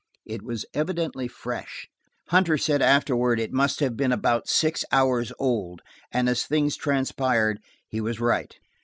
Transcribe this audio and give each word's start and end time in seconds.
It 0.25 0.41
was 0.41 0.65
evidently 0.73 1.27
fresh–Hunter 1.27 2.57
said 2.57 2.81
afterward 2.81 3.39
it 3.39 3.53
must 3.53 3.81
have 3.81 3.95
been 3.95 4.11
about 4.11 4.49
six 4.49 4.83
hours 4.91 5.31
old, 5.37 5.83
and 6.11 6.27
as 6.27 6.43
things 6.43 6.75
transpired, 6.75 7.59
he 7.87 8.01
was 8.01 8.19
right. 8.19 8.55